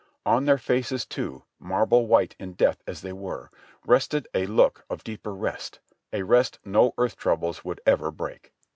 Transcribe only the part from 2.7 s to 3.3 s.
as they